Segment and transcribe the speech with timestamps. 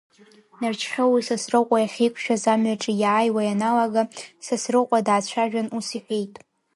[0.59, 4.03] Нарџьхьоуи Сасрыҟәеи ахьеиқәшәаз амҩаҿы иааиуа ианалага,
[4.45, 6.33] Сасрыҟәа даацәажәан, ус иҳәеит…